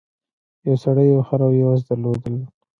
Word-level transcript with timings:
یو 0.65 0.75
سړي 0.83 1.05
یو 1.13 1.21
خر 1.27 1.39
او 1.45 1.51
یو 1.61 1.69
اس 1.73 1.81
درلودل. 1.87 2.35